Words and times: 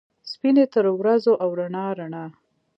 سپینې 0.31 0.65
ترورځو، 0.73 1.33
او 1.43 1.49
رڼا، 1.59 1.85
رڼا 1.99 2.25